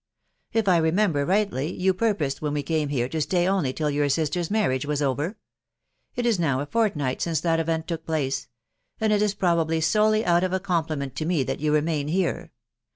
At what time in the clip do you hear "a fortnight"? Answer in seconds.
6.59-7.21